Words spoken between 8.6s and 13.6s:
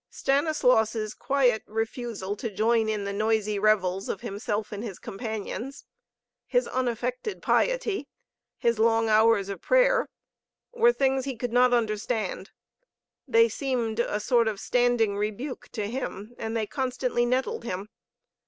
long hours of prayer, were things he could not understand. They